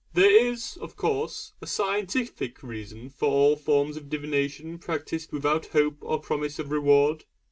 There 0.13 0.35
is, 0.47 0.77
of 0.81 0.95
course, 0.95 1.53
a 1.61 1.67
scientific 1.67 2.63
reason 2.63 3.11
for 3.11 3.29
all 3.29 3.55
forms 3.55 3.97
of 3.97 4.09
divination 4.09 4.79
practised 4.79 5.31
without 5.31 5.67
hope 5.67 5.97
or 6.01 6.19
promise 6.19 6.57
of 6.57 6.71
reward. 6.71 7.25